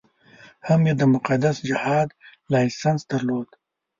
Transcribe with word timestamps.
هم 0.67 0.81
یې 0.87 0.93
د 0.99 1.03
مقدس 1.13 1.55
جهاد 1.69 2.09
لایسنس 2.51 3.01
درلود. 3.11 3.49